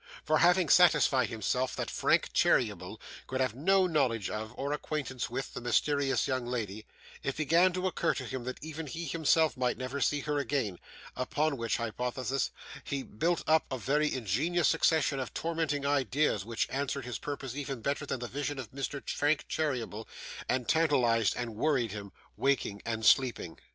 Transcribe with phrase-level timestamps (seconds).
[0.23, 5.53] For, having satisfied himself that Frank Cheeryble could have no knowledge of, or acquaintance with,
[5.53, 6.87] the mysterious young lady,
[7.21, 10.79] it began to occur to him that even he himself might never see her again;
[11.15, 12.49] upon which hypothesis
[12.83, 17.81] he built up a very ingenious succession of tormenting ideas which answered his purpose even
[17.81, 19.07] better than the vision of Mr.
[19.07, 20.07] Frank Cheeryble,
[20.49, 23.59] and tantalised and worried him, waking and sleeping.